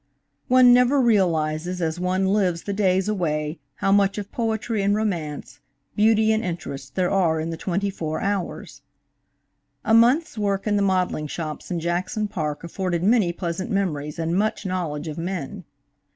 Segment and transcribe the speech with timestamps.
[0.47, 5.59] ONE never realizes as one lives the days away how much of poetry and romance,
[5.95, 8.81] beauty and interest, there are in the twenty four hours.
[9.85, 14.35] A month's work in the modeling shops in Jackson Park afforded many pleasant memories and
[14.35, 15.65] much knowledge of men.